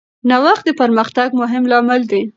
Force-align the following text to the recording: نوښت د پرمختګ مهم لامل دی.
نوښت 0.29 0.63
د 0.67 0.69
پرمختګ 0.81 1.29
مهم 1.41 1.63
لامل 1.71 2.01
دی. 2.11 2.21